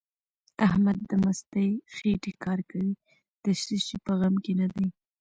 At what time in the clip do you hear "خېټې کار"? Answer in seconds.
1.95-2.59